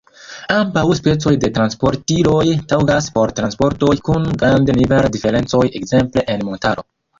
Ambaŭ 0.53 0.85
specoj 0.99 1.33
de 1.43 1.51
transportiloj 1.57 2.41
taŭgas 2.73 3.11
por 3.19 3.35
transportoj 3.41 3.93
kun 4.09 4.27
grandaj 4.43 4.79
nivel-diferencoj, 4.81 5.63
ekzemple 5.83 6.29
en 6.37 6.51
montaro. 6.51 6.89